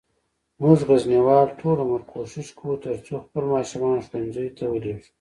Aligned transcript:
مونږه 0.61 0.83
غزنیوال 0.89 1.47
ټول 1.59 1.77
عمر 1.85 2.01
کوښښ 2.11 2.47
کووه 2.57 2.81
ترڅوخپل 2.83 3.43
ماشومان 3.55 3.97
ښوونځیوته 4.05 4.65
ولیږو 4.69 5.07